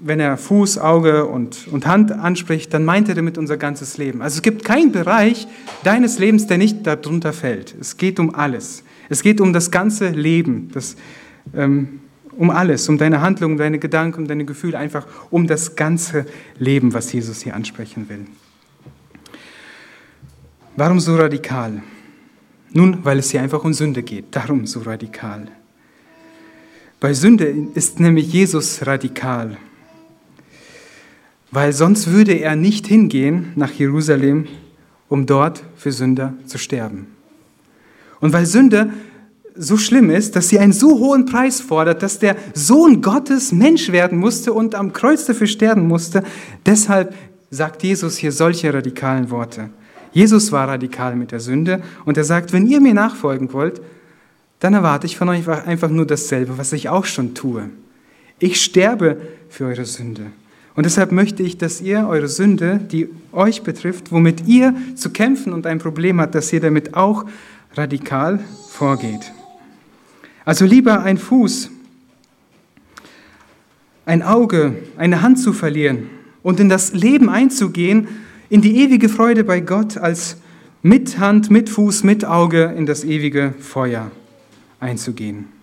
[0.00, 4.22] wenn er Fuß, Auge und, und Hand anspricht, dann meint er damit unser ganzes Leben.
[4.22, 5.46] Also es gibt keinen Bereich
[5.84, 7.74] deines Lebens, der nicht darunter fällt.
[7.80, 8.84] Es geht um alles.
[9.08, 10.96] Es geht um das ganze Leben, das,
[11.54, 12.00] ähm,
[12.36, 16.26] um alles, um deine Handlungen, um deine Gedanken, um deine Gefühle, einfach um das ganze
[16.58, 18.26] Leben, was Jesus hier ansprechen will.
[20.76, 21.82] Warum so radikal?
[22.72, 24.26] Nun, weil es hier einfach um Sünde geht.
[24.30, 25.48] Darum so radikal.
[27.00, 29.56] Bei Sünde ist nämlich Jesus radikal.
[31.50, 34.46] Weil sonst würde er nicht hingehen nach Jerusalem,
[35.08, 37.06] um dort für Sünder zu sterben.
[38.20, 38.92] Und weil Sünde
[39.54, 43.90] so schlimm ist, dass sie einen so hohen Preis fordert, dass der Sohn Gottes Mensch
[43.90, 46.22] werden musste und am Kreuz dafür sterben musste,
[46.64, 47.14] deshalb
[47.50, 49.70] sagt Jesus hier solche radikalen Worte.
[50.12, 53.80] Jesus war radikal mit der Sünde und er sagt, wenn ihr mir nachfolgen wollt,
[54.60, 57.68] dann erwarte ich von euch einfach nur dasselbe, was ich auch schon tue.
[58.38, 60.26] Ich sterbe für eure Sünde.
[60.78, 65.52] Und deshalb möchte ich, dass ihr eure Sünde, die euch betrifft, womit ihr zu kämpfen
[65.52, 67.24] und ein Problem habt, dass ihr damit auch
[67.74, 68.38] radikal
[68.68, 69.32] vorgeht.
[70.44, 71.70] Also lieber ein Fuß,
[74.06, 76.10] ein Auge, eine Hand zu verlieren
[76.44, 78.06] und in das Leben einzugehen,
[78.48, 80.36] in die ewige Freude bei Gott, als
[80.82, 84.12] mit Hand, mit Fuß, mit Auge in das ewige Feuer
[84.78, 85.57] einzugehen.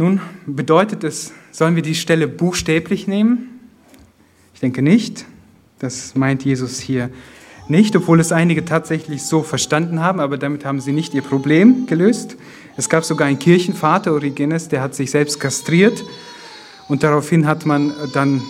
[0.00, 3.60] Nun bedeutet es, sollen wir die Stelle buchstäblich nehmen?
[4.54, 5.26] Ich denke nicht.
[5.78, 7.10] Das meint Jesus hier
[7.68, 11.84] nicht, obwohl es einige tatsächlich so verstanden haben, aber damit haben sie nicht ihr Problem
[11.86, 12.38] gelöst.
[12.78, 16.02] Es gab sogar einen Kirchenvater, Origenes, der hat sich selbst kastriert
[16.88, 18.40] und daraufhin hat man dann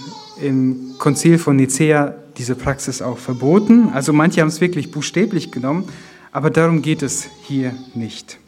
[0.41, 3.89] im Konzil von Nicea diese Praxis auch verboten.
[3.93, 5.89] Also manche haben es wirklich buchstäblich genommen,
[6.31, 8.39] aber darum geht es hier nicht.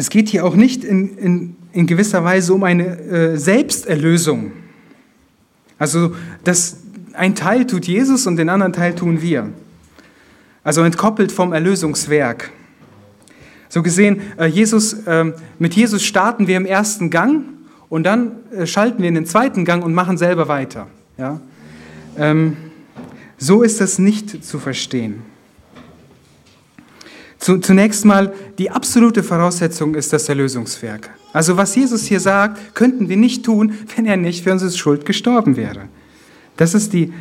[0.00, 4.52] Es geht hier auch nicht in, in, in gewisser Weise um eine äh, Selbsterlösung.
[5.78, 6.78] Also das,
[7.12, 9.50] ein Teil tut Jesus und den anderen Teil tun wir.
[10.64, 12.50] Also entkoppelt vom Erlösungswerk.
[13.68, 17.44] So gesehen, äh, Jesus, ähm, mit Jesus starten wir im ersten Gang
[17.90, 20.86] und dann äh, schalten wir in den zweiten Gang und machen selber weiter.
[21.18, 21.42] Ja?
[22.16, 22.56] Ähm,
[23.36, 25.20] so ist das nicht zu verstehen.
[27.40, 31.10] Zunächst mal, die absolute Voraussetzung ist das Erlösungswerk.
[31.32, 35.06] Also was Jesus hier sagt, könnten wir nicht tun, wenn er nicht für unsere Schuld
[35.06, 35.88] gestorben wäre.
[36.58, 37.14] Das ist die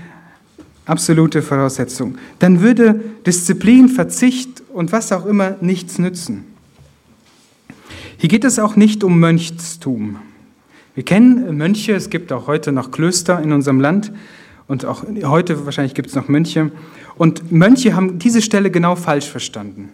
[0.85, 2.17] absolute Voraussetzung.
[2.39, 6.45] Dann würde Disziplin, Verzicht und was auch immer nichts nützen.
[8.17, 10.17] Hier geht es auch nicht um Mönchstum.
[10.95, 14.11] Wir kennen Mönche, es gibt auch heute noch Klöster in unserem Land
[14.67, 16.71] und auch heute wahrscheinlich gibt es noch Mönche.
[17.15, 19.89] Und Mönche haben diese Stelle genau falsch verstanden.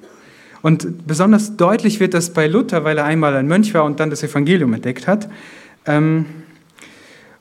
[0.61, 4.09] Und besonders deutlich wird das bei Luther, weil er einmal ein Mönch war und dann
[4.09, 5.29] das Evangelium entdeckt hat.
[5.85, 6.25] Ähm,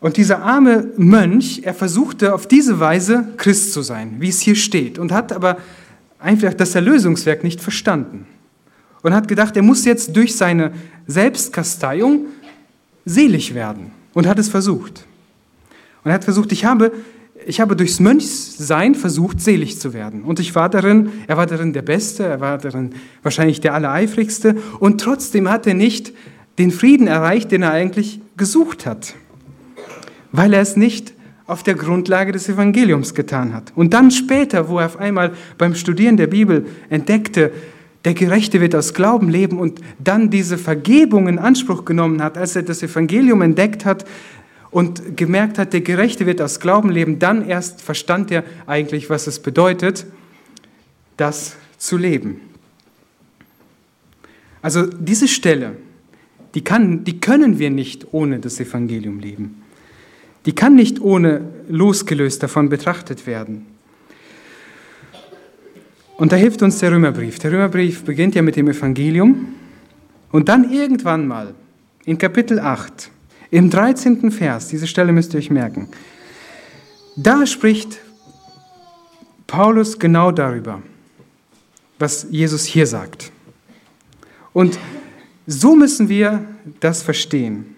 [0.01, 4.55] und dieser arme Mönch, er versuchte auf diese Weise Christ zu sein, wie es hier
[4.55, 5.57] steht, und hat aber
[6.19, 8.27] einfach das Erlösungswerk nicht verstanden.
[9.03, 10.73] Und hat gedacht, er muss jetzt durch seine
[11.07, 12.27] Selbstkasteiung
[13.05, 13.93] selig werden.
[14.13, 15.05] Und hat es versucht.
[16.05, 16.93] Und er hat versucht, ich habe
[17.47, 20.23] ich habe durchs Mönchsein versucht, selig zu werden.
[20.23, 22.91] Und ich war darin, er war darin der Beste, er war darin
[23.23, 24.57] wahrscheinlich der Allereifrigste.
[24.81, 26.13] Und trotzdem hat er nicht
[26.59, 29.15] den Frieden erreicht, den er eigentlich gesucht hat.
[30.33, 31.15] Weil er es nicht
[31.47, 33.73] auf der Grundlage des Evangeliums getan hat.
[33.75, 37.53] Und dann später, wo er auf einmal beim Studieren der Bibel entdeckte,
[38.05, 42.55] der Gerechte wird aus Glauben leben und dann diese Vergebung in Anspruch genommen hat, als
[42.55, 44.05] er das Evangelium entdeckt hat,
[44.75, 49.29] und gemerkt hat, der Gerechte wird aus Glauben leben, dann erst verstand er eigentlich, was
[49.29, 50.05] es bedeutet,
[51.17, 52.41] das zu leben.
[54.63, 55.77] Also diese Stelle,
[56.57, 59.63] die, kann, die können wir nicht ohne das Evangelium leben.
[60.45, 63.67] Die kann nicht ohne losgelöst davon betrachtet werden.
[66.17, 67.39] Und da hilft uns der Römerbrief.
[67.39, 69.55] Der Römerbrief beginnt ja mit dem Evangelium
[70.33, 71.55] und dann irgendwann mal
[72.07, 73.13] in Kapitel 8
[73.55, 74.33] im 13.
[74.33, 75.87] Vers, diese Stelle müsst ihr euch merken,
[77.15, 78.01] da spricht
[79.47, 80.83] Paulus genau darüber,
[82.01, 83.31] was Jesus hier sagt.
[84.53, 84.77] Und
[85.47, 86.45] so müssen wir
[86.81, 87.77] das verstehen,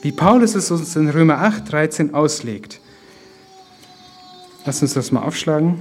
[0.00, 2.80] wie Paulus es uns in Römer 8, 13 auslegt.
[4.64, 5.76] Lass uns das mal aufschlagen.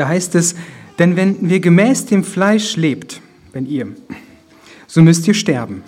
[0.00, 0.54] Da heißt es,
[0.98, 3.20] denn wenn wir gemäß dem Fleisch lebt,
[3.52, 3.88] wenn ihr,
[4.86, 5.82] so müsst ihr sterben.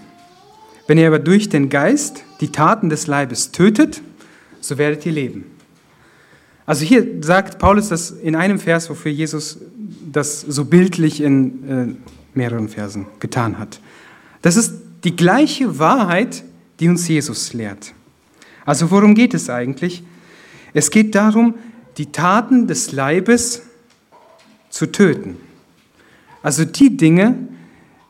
[0.87, 4.03] Wenn ihr aber durch den Geist die Taten des Leibes tötet,
[4.61, 5.46] so werdet ihr leben.
[6.66, 9.61] Also hier sagt Paulus das in einem Vers, wofür Jesus
[10.12, 11.87] das so bildlich in äh,
[12.35, 13.81] mehreren Versen getan hat.
[14.42, 16.44] Das ist die gleiche Wahrheit,
[16.81, 17.94] die uns Jesus lehrt.
[18.66, 20.03] Also worum geht es eigentlich?
[20.75, 21.55] Es geht darum,
[21.96, 23.62] die Taten des Leibes
[24.72, 25.37] zu töten.
[26.42, 27.37] Also die Dinge,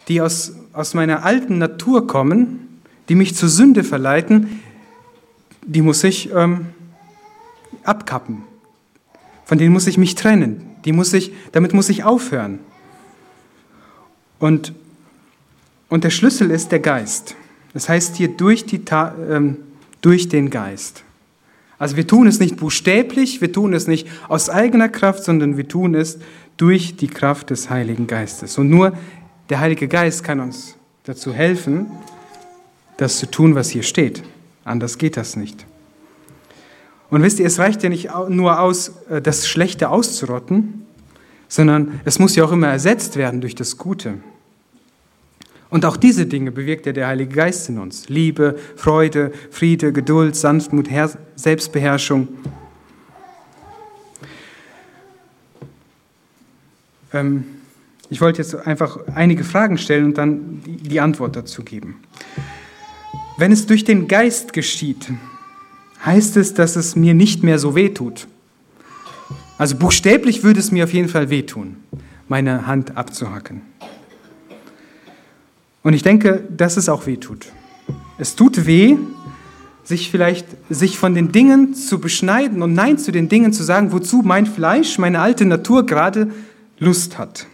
[0.08, 4.60] die aus, aus meiner alten Natur kommen, die mich zur Sünde verleiten,
[5.66, 6.68] die muss ich ähm,
[7.84, 8.42] abkappen.
[9.44, 10.62] Von denen muss ich mich trennen.
[10.84, 12.60] Die muss ich, damit muss ich aufhören.
[14.38, 14.72] Und,
[15.88, 17.34] und der Schlüssel ist der Geist.
[17.74, 18.82] Das heißt hier durch, die,
[19.28, 19.58] ähm,
[20.00, 21.04] durch den Geist.
[21.82, 25.66] Also wir tun es nicht buchstäblich, wir tun es nicht aus eigener Kraft, sondern wir
[25.66, 26.20] tun es
[26.62, 28.56] durch die Kraft des Heiligen Geistes.
[28.56, 28.92] Und nur
[29.50, 31.88] der Heilige Geist kann uns dazu helfen,
[32.98, 34.22] das zu tun, was hier steht.
[34.64, 35.66] Anders geht das nicht.
[37.10, 40.86] Und wisst ihr, es reicht ja nicht nur aus, äh, das Schlechte auszurotten,
[41.48, 44.14] sondern es muss ja auch immer ersetzt werden durch das Gute.
[45.68, 48.08] Und auch diese Dinge bewirkt ja der Heilige Geist in uns.
[48.08, 50.88] Liebe, Freude, Friede, Geduld, Sanftmut,
[51.34, 52.28] Selbstbeherrschung.
[57.12, 57.44] Ähm,
[58.10, 61.96] ich wollte jetzt einfach einige Fragen stellen und dann die Antwort dazu geben.
[63.38, 65.10] Wenn es durch den Geist geschieht,
[66.04, 68.26] heißt es, dass es mir nicht mehr so weh tut.
[69.56, 71.76] Also buchstäblich würde es mir auf jeden Fall wehtun,
[72.28, 73.62] meine Hand abzuhacken.
[75.82, 77.46] Und ich denke, dass es auch weh tut.
[78.18, 78.96] Es tut weh,
[79.84, 83.90] sich vielleicht sich von den Dingen zu beschneiden und Nein zu den Dingen zu sagen,
[83.92, 86.30] wozu mein Fleisch, meine alte Natur gerade
[86.82, 87.46] Lust hat.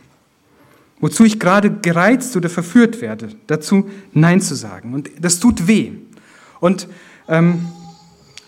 [1.00, 4.94] Wozu ich gerade gereizt oder verführt werde, dazu Nein zu sagen.
[4.94, 5.92] Und das tut weh.
[6.60, 6.88] Und
[7.28, 7.66] ähm,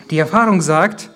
[0.09, 1.11] die Erfahrung sagt,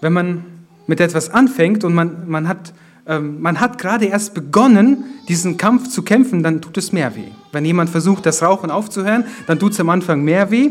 [0.00, 0.44] wenn man
[0.86, 2.72] mit etwas anfängt und man, man hat,
[3.06, 7.30] ähm, man hat gerade erst begonnen, diesen Kampf zu kämpfen, dann tut es mehr weh.
[7.52, 10.70] Wenn jemand versucht, das Rauchen aufzuhören, dann tut es am Anfang mehr weh.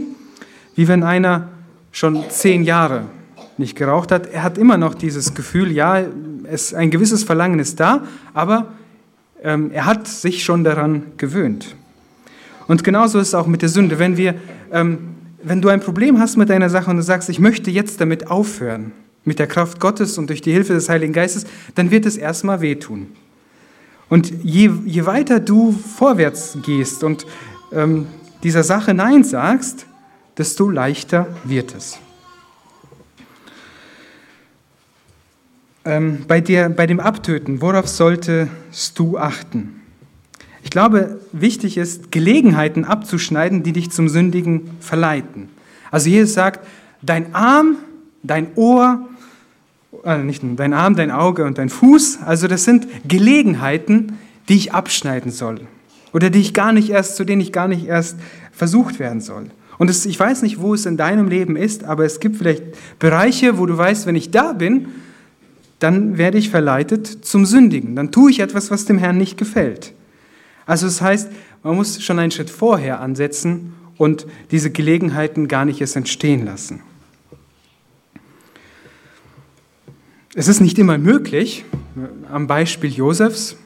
[0.75, 1.49] wie wenn einer
[1.91, 3.03] schon zehn Jahre
[3.61, 4.27] nicht geraucht hat.
[4.27, 6.03] Er hat immer noch dieses Gefühl, ja,
[6.43, 8.73] es, ein gewisses Verlangen ist da, aber
[9.41, 11.75] ähm, er hat sich schon daran gewöhnt.
[12.67, 13.99] Und genauso ist es auch mit der Sünde.
[13.99, 14.35] Wenn, wir,
[14.71, 18.01] ähm, wenn du ein Problem hast mit einer Sache und du sagst, ich möchte jetzt
[18.01, 18.91] damit aufhören,
[19.23, 21.45] mit der Kraft Gottes und durch die Hilfe des Heiligen Geistes,
[21.75, 23.07] dann wird es erstmal wehtun.
[24.09, 27.25] Und je, je weiter du vorwärts gehst und
[27.71, 28.07] ähm,
[28.43, 29.85] dieser Sache Nein sagst,
[30.37, 31.99] desto leichter wird es.
[35.83, 38.49] Ähm, bei, der, bei dem Abtöten, worauf solltest
[38.95, 39.81] du achten?
[40.63, 45.49] Ich glaube, wichtig ist, Gelegenheiten abzuschneiden, die dich zum Sündigen verleiten.
[45.89, 46.67] Also Jesus sagt,
[47.01, 47.77] dein Arm,
[48.21, 49.09] dein Ohr,
[50.05, 54.73] äh, nicht dein Arm, dein Auge und dein Fuß, also das sind Gelegenheiten, die ich
[54.73, 55.61] abschneiden soll.
[56.13, 58.17] Oder die ich gar nicht erst, zu denen ich gar nicht erst
[58.51, 59.45] versucht werden soll.
[59.79, 62.63] Und es, ich weiß nicht, wo es in deinem Leben ist, aber es gibt vielleicht
[62.99, 64.89] Bereiche, wo du weißt, wenn ich da bin,
[65.81, 67.95] dann werde ich verleitet zum Sündigen.
[67.95, 69.93] Dann tue ich etwas, was dem Herrn nicht gefällt.
[70.67, 71.31] Also das heißt,
[71.63, 76.81] man muss schon einen Schritt vorher ansetzen und diese Gelegenheiten gar nicht erst entstehen lassen.
[80.35, 81.65] Es ist nicht immer möglich,
[82.31, 83.57] am Beispiel Josefs.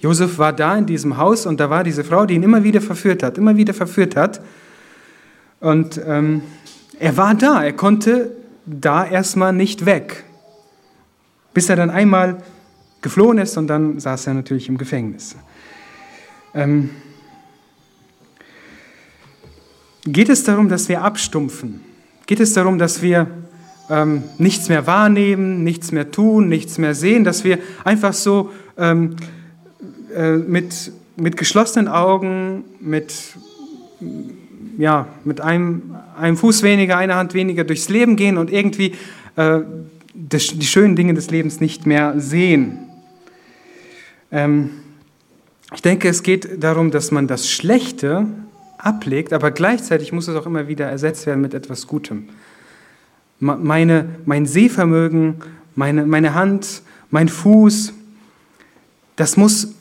[0.00, 2.82] Josef war da in diesem Haus und da war diese Frau, die ihn immer wieder
[2.82, 4.42] verführt hat, immer wieder verführt hat.
[5.60, 6.42] Und ähm,
[6.98, 8.32] er war da, er konnte
[8.66, 10.24] da erstmal nicht weg.
[11.54, 12.42] Bis er dann einmal
[13.00, 15.36] geflohen ist und dann saß er natürlich im Gefängnis.
[16.54, 16.90] Ähm,
[20.04, 21.80] geht es darum, dass wir abstumpfen?
[22.26, 23.26] Geht es darum, dass wir
[23.90, 29.16] ähm, nichts mehr wahrnehmen, nichts mehr tun, nichts mehr sehen, dass wir einfach so ähm,
[30.14, 33.14] äh, mit, mit geschlossenen Augen, mit,
[34.78, 38.94] ja, mit einem, einem Fuß weniger, einer Hand weniger durchs Leben gehen und irgendwie
[39.36, 39.60] äh,
[40.14, 42.78] die schönen Dinge des Lebens nicht mehr sehen.
[44.30, 44.70] Ähm,
[45.74, 48.26] ich denke, es geht darum, dass man das Schlechte
[48.78, 52.28] ablegt, aber gleichzeitig muss es auch immer wieder ersetzt werden mit etwas Gutem.
[53.40, 55.36] Meine, mein Sehvermögen,
[55.74, 57.92] meine, meine Hand, mein Fuß,
[59.16, 59.74] das muss,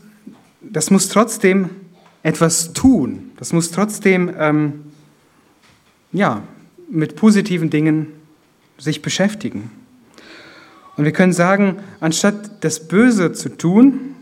[0.62, 1.69] das muss trotzdem
[2.24, 3.32] etwas tun.
[3.38, 4.84] Das muss trotzdem ähm,
[6.12, 6.41] ja,
[6.89, 8.08] mit positiven Dingen
[8.78, 9.69] sich beschäftigen.
[10.95, 14.15] Und wir können sagen, anstatt das Böse zu tun,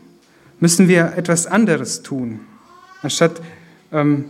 [0.60, 2.40] müssen wir etwas anderes tun.
[3.02, 3.42] Anstatt
[3.92, 4.26] ähm,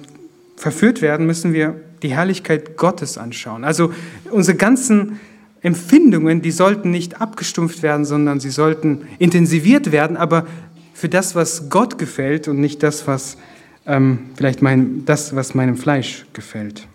[0.56, 3.63] verführt werden, müssen wir die Herrlichkeit Gottes anschauen.
[3.63, 3.93] Also
[4.32, 5.19] unsere ganzen
[5.62, 10.47] Empfindungen, die sollten nicht abgestumpft werden, sondern sie sollten intensiviert werden, aber
[10.93, 13.38] für das, was Gott gefällt und nicht das, was
[13.86, 16.88] ähm, vielleicht mein, das, was meinem Fleisch gefällt.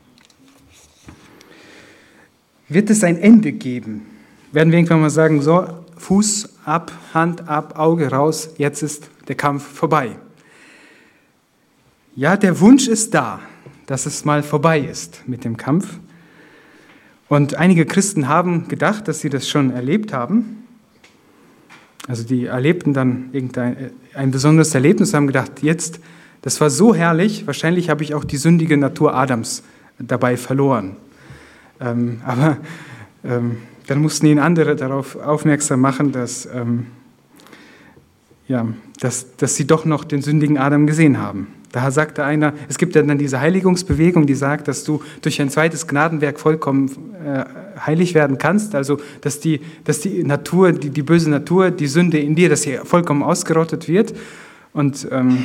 [2.68, 4.02] Wird es ein Ende geben?
[4.52, 9.34] Werden wir irgendwann mal sagen, so, Fuß ab, Hand ab, Auge raus, jetzt ist der
[9.34, 10.16] Kampf vorbei.
[12.14, 13.40] Ja, der Wunsch ist da,
[13.86, 15.98] dass es mal vorbei ist mit dem Kampf.
[17.28, 20.64] Und einige Christen haben gedacht, dass sie das schon erlebt haben.
[22.08, 26.00] Also die erlebten dann irgendein äh, ein besonderes Erlebnis, haben gedacht, jetzt,
[26.42, 29.64] das war so herrlich, wahrscheinlich habe ich auch die sündige Natur Adams
[29.98, 30.96] dabei verloren.
[31.80, 32.58] Ähm, aber
[33.24, 36.86] ähm, dann mussten ihn andere darauf aufmerksam machen, dass, ähm,
[38.48, 38.66] ja,
[39.00, 41.48] dass, dass sie doch noch den sündigen Adam gesehen haben.
[41.72, 45.86] Da sagte einer, es gibt dann diese Heiligungsbewegung, die sagt, dass du durch ein zweites
[45.86, 46.90] Gnadenwerk vollkommen
[47.22, 47.44] äh,
[47.78, 52.18] heilig werden kannst, also dass die, dass die Natur, die, die böse Natur, die Sünde
[52.18, 54.14] in dir, dass sie vollkommen ausgerottet wird.
[54.72, 55.44] Und, ähm,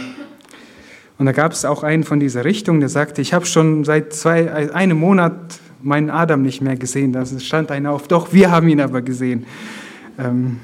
[1.18, 4.14] und da gab es auch einen von dieser Richtung, der sagte, ich habe schon seit
[4.14, 5.36] zwei, einem Monat
[5.84, 7.14] meinen Adam nicht mehr gesehen.
[7.14, 9.46] Da stand einer auf, doch, wir haben ihn aber gesehen.
[10.18, 10.60] Ähm,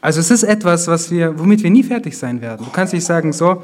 [0.00, 2.64] also es ist etwas, was wir, womit wir nie fertig sein werden.
[2.64, 3.62] Du kannst nicht sagen, so,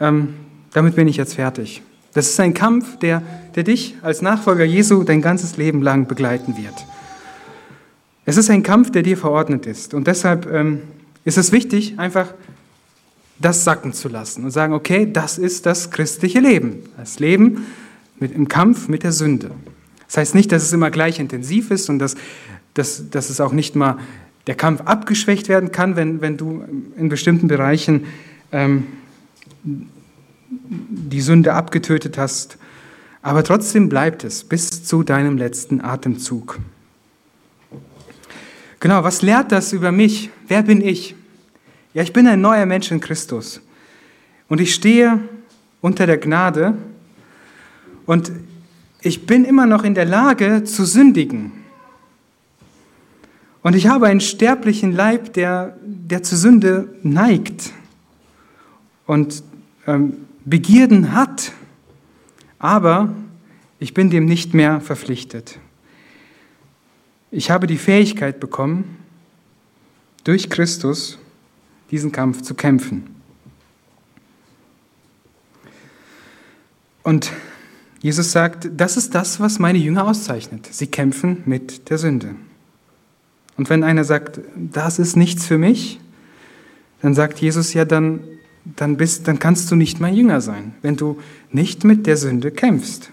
[0.00, 0.34] ähm,
[0.72, 1.82] damit bin ich jetzt fertig.
[2.14, 3.22] Das ist ein Kampf, der,
[3.54, 6.74] der dich als Nachfolger Jesu dein ganzes Leben lang begleiten wird.
[8.24, 9.94] Es ist ein Kampf, der dir verordnet ist.
[9.94, 10.82] Und deshalb ähm,
[11.24, 12.34] ist es wichtig, einfach
[13.38, 16.82] das sacken zu lassen und sagen, okay, das ist das christliche Leben.
[16.96, 17.66] Das Leben,
[18.20, 19.50] mit, im Kampf mit der Sünde.
[20.06, 22.16] Das heißt nicht, dass es immer gleich intensiv ist und dass,
[22.74, 23.98] dass, dass es auch nicht mal
[24.46, 26.64] der Kampf abgeschwächt werden kann, wenn, wenn du
[26.96, 28.06] in bestimmten Bereichen
[28.50, 28.86] ähm,
[30.50, 32.56] die Sünde abgetötet hast.
[33.20, 36.58] Aber trotzdem bleibt es bis zu deinem letzten Atemzug.
[38.80, 40.30] Genau, was lehrt das über mich?
[40.46, 41.14] Wer bin ich?
[41.92, 43.60] Ja, ich bin ein neuer Mensch in Christus.
[44.48, 45.20] Und ich stehe
[45.80, 46.74] unter der Gnade
[48.08, 48.32] und
[49.02, 51.52] ich bin immer noch in der Lage zu sündigen.
[53.62, 57.70] Und ich habe einen sterblichen Leib, der, der zur Sünde neigt
[59.06, 59.42] und
[59.86, 60.14] ähm,
[60.46, 61.52] Begierden hat.
[62.58, 63.12] Aber
[63.78, 65.58] ich bin dem nicht mehr verpflichtet.
[67.30, 68.96] Ich habe die Fähigkeit bekommen,
[70.24, 71.18] durch Christus
[71.90, 73.14] diesen Kampf zu kämpfen.
[77.02, 77.32] Und
[78.00, 80.68] Jesus sagt, das ist das, was meine Jünger auszeichnet.
[80.70, 82.34] Sie kämpfen mit der Sünde.
[83.56, 85.98] Und wenn einer sagt, das ist nichts für mich,
[87.02, 88.20] dann sagt Jesus ja, dann,
[88.76, 91.18] dann, bist, dann kannst du nicht mein Jünger sein, wenn du
[91.50, 93.10] nicht mit der Sünde kämpfst.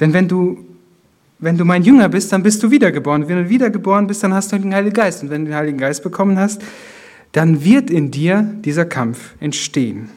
[0.00, 0.64] Denn wenn du,
[1.38, 3.28] wenn du mein Jünger bist, dann bist du wiedergeboren.
[3.28, 5.22] Wenn du wiedergeboren bist, dann hast du den Heiligen Geist.
[5.22, 6.62] Und wenn du den Heiligen Geist bekommen hast,
[7.32, 10.10] dann wird in dir dieser Kampf entstehen.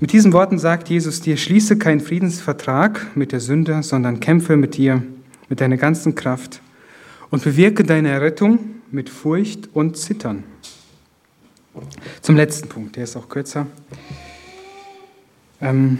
[0.00, 4.76] Mit diesen Worten sagt Jesus dir, schließe keinen Friedensvertrag mit der Sünde, sondern kämpfe mit
[4.76, 5.02] dir,
[5.48, 6.60] mit deiner ganzen Kraft
[7.30, 8.60] und bewirke deine Errettung
[8.92, 10.44] mit Furcht und Zittern.
[12.22, 13.66] Zum letzten Punkt, der ist auch kürzer.
[15.60, 15.98] Ähm,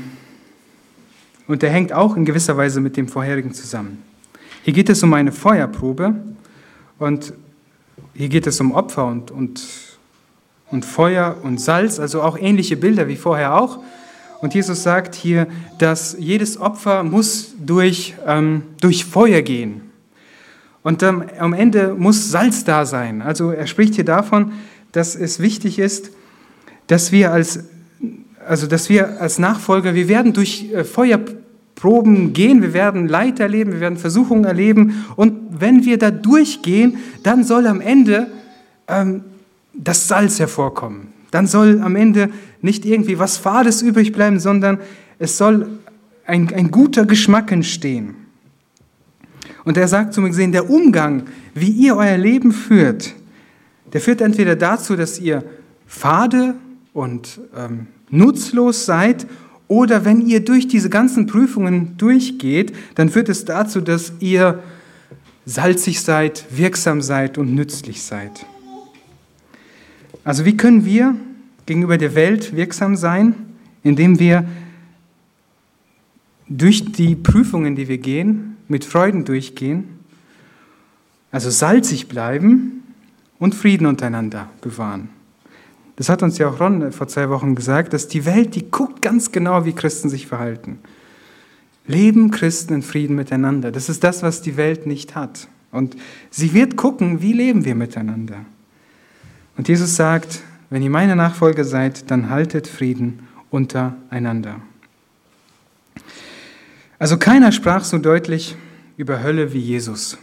[1.49, 4.05] und der hängt auch in gewisser Weise mit dem vorherigen zusammen.
[4.63, 6.15] Hier geht es um eine Feuerprobe
[7.01, 7.33] und
[8.15, 9.98] hier geht es um Opfer und, und
[10.71, 13.81] und Feuer und Salz, also auch ähnliche Bilder wie vorher auch.
[14.41, 15.49] Und Jesus sagt hier,
[15.79, 19.83] dass jedes Opfer muss durch, ähm, durch Feuer gehen.
[20.83, 23.21] Und ähm, am Ende muss Salz da sein.
[23.21, 24.53] Also er spricht hier davon,
[24.93, 26.11] dass es wichtig ist,
[26.87, 27.65] dass wir als,
[28.47, 33.73] also dass wir als Nachfolger, wir werden durch äh, Feuerproben gehen, wir werden Leid erleben,
[33.73, 35.05] wir werden Versuchungen erleben.
[35.17, 38.29] Und wenn wir da durchgehen, dann soll am Ende
[38.87, 39.25] ähm,
[39.79, 41.09] das Salz hervorkommen.
[41.31, 42.31] Dann soll am Ende
[42.63, 44.79] nicht irgendwie was Fades übrig bleiben, sondern
[45.19, 45.69] es soll
[46.27, 48.15] ein, ein guter Geschmack entstehen.
[49.65, 51.25] Und er sagt zu mir gesehen, der Umgang,
[51.55, 53.15] wie ihr euer Leben führt,
[53.93, 55.45] der führt entweder dazu, dass ihr
[55.87, 56.55] fade
[56.93, 59.27] und ähm, nutzlos seid,
[59.69, 64.63] oder wenn ihr durch diese ganzen Prüfungen durchgeht, dann führt es dazu, dass ihr
[65.45, 68.47] salzig seid, wirksam seid und nützlich seid.
[70.29, 71.15] Also wie können wir
[71.65, 73.35] gegenüber der Welt wirksam sein,
[73.83, 74.45] indem wir
[76.51, 79.85] durch die Prüfungen, die wir gehen, mit Freuden durchgehen,
[81.31, 82.83] also salzig bleiben
[83.39, 85.09] und Frieden untereinander bewahren.
[85.97, 89.01] Das hat uns ja auch Ron vor zwei Wochen gesagt, dass die Welt, die guckt
[89.01, 90.79] ganz genau, wie Christen sich verhalten.
[91.87, 93.73] Leben Christen in Frieden miteinander.
[93.73, 95.49] Das ist das, was die Welt nicht hat.
[95.73, 95.97] Und
[96.29, 98.45] sie wird gucken, wie leben wir miteinander.
[99.59, 100.41] Und Jesus sagt,
[100.71, 104.61] wenn ihr meine Nachfolger seid, dann haltet Frieden untereinander.
[107.01, 108.57] Also keiner sprach so deutlich
[108.97, 110.17] über Hölle wie Jesus.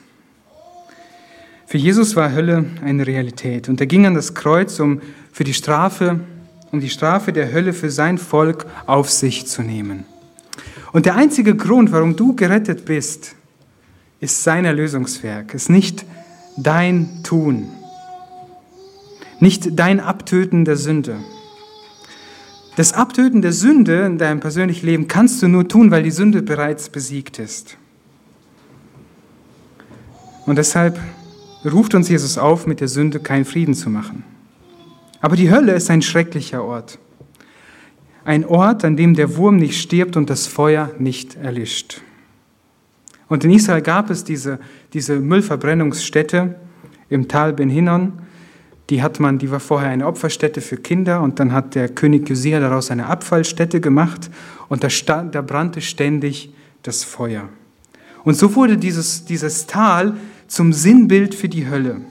[1.68, 5.02] Für Jesus war Hölle eine Realität und er ging an das Kreuz, um
[5.34, 6.22] für die Strafe,
[6.72, 10.06] um die Strafe der Hölle für sein Volk auf sich zu nehmen.
[10.94, 13.36] Und der einzige Grund, warum du gerettet bist,
[14.22, 16.06] ist sein Erlösungswerk, ist nicht
[16.56, 17.70] dein Tun
[19.40, 21.18] nicht dein Abtöten der Sünde.
[22.76, 26.42] Das Abtöten der Sünde in deinem persönlichen Leben kannst du nur tun, weil die Sünde
[26.42, 27.78] bereits besiegt ist.
[30.46, 31.00] Und deshalb
[31.66, 34.24] ruft uns Jesus auf, mit der Sünde keinen Frieden zu machen.
[35.22, 37.00] Aber die Hölle ist ein schrecklicher Ort.
[38.26, 42.02] Ein Ort, an dem der Wurm nicht stirbt und das Feuer nicht erlischt.
[43.28, 44.60] Und in Israel gab es diese,
[44.94, 46.56] diese Müllverbrennungsstätte
[47.10, 48.14] im Tal Ben Hinnon,
[48.90, 52.30] die hat man, die war vorher eine Opferstätte für Kinder und dann hat der König
[52.30, 54.30] Josia daraus eine Abfallstätte gemacht
[54.70, 57.50] und da, stand, da brannte ständig das Feuer.
[58.24, 60.16] Und so wurde dieses, dieses Tal
[60.48, 62.02] zum Sinnbild für die Hölle.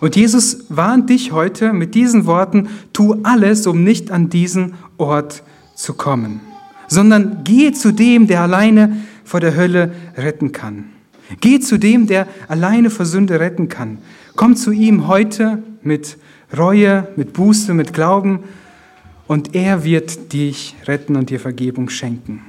[0.00, 5.42] Und Jesus warnt dich heute mit diesen Worten, tu alles, um nicht an diesen Ort
[5.74, 6.40] zu kommen,
[6.86, 10.84] sondern geh zu dem, der alleine vor der Hölle retten kann.
[11.40, 13.98] Geh zu dem, der alleine vor Sünde retten kann.
[14.36, 16.18] Komm zu ihm heute mit
[16.56, 18.40] Reue, mit Buße, mit Glauben
[19.26, 22.42] und er wird dich retten und dir Vergebung schenken.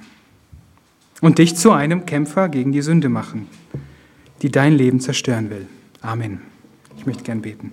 [1.22, 3.48] Und dich zu einem Kämpfer gegen die Sünde machen,
[4.42, 5.66] die dein Leben zerstören will.
[6.02, 6.42] Amen.
[6.98, 7.72] Ich möchte gern beten.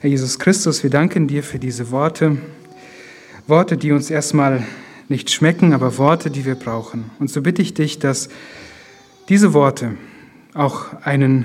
[0.00, 2.36] Herr Jesus Christus, wir danken dir für diese Worte.
[3.46, 4.66] Worte, die uns erstmal
[5.08, 7.10] nicht schmecken, aber Worte, die wir brauchen.
[7.20, 8.28] Und so bitte ich dich, dass
[9.28, 9.92] diese Worte
[10.54, 11.44] auch einen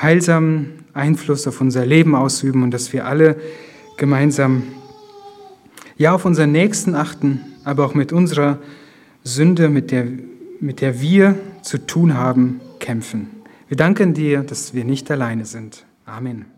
[0.00, 3.36] heilsamen Einfluss auf unser Leben ausüben und dass wir alle
[3.96, 4.62] gemeinsam
[5.96, 8.58] ja auf unseren Nächsten achten, aber auch mit unserer
[9.24, 10.06] Sünde, mit der,
[10.60, 13.28] mit der wir zu tun haben, kämpfen.
[13.68, 15.84] Wir danken dir, dass wir nicht alleine sind.
[16.06, 16.57] Amen.